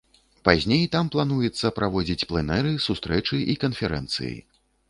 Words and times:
Пазней 0.47 0.85
там 0.95 1.11
плануецца 1.15 1.71
праводзіць 1.77 2.27
пленэры, 2.31 2.73
сустрэчы 2.89 3.45
і 3.55 3.59
канферэнцыі. 3.67 4.37